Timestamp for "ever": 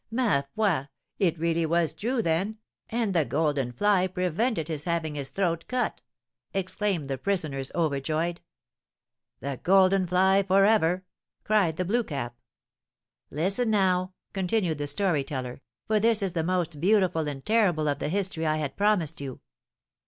10.65-11.05